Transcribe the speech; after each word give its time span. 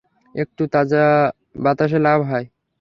একটু 0.35 0.63
তাজা 0.73 1.03
বাতাসে 1.59 1.99
লাভ 1.99 2.19
হয়। 2.23 2.45